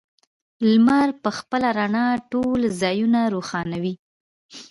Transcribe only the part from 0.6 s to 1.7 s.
لمر په خپله